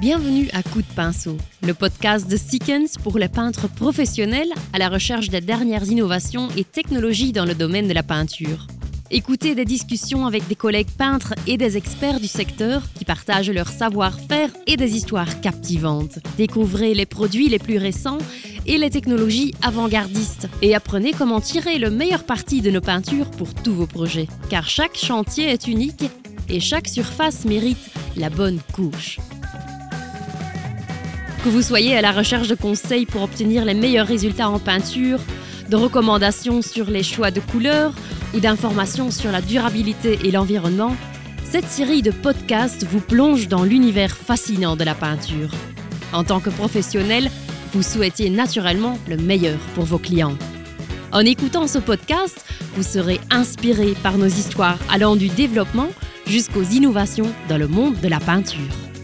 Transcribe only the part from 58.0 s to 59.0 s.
de la peinture.